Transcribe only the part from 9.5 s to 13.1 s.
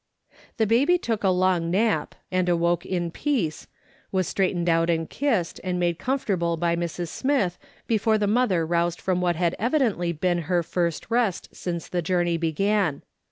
evidently been her first rest since the journey began.